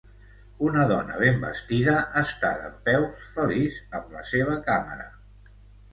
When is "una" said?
0.67-0.85